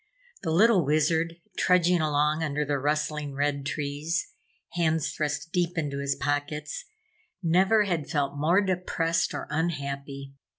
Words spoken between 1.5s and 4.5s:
trudging along under the rustling red trees,